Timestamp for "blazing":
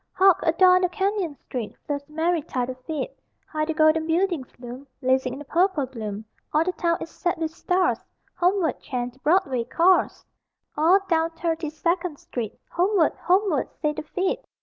4.99-5.33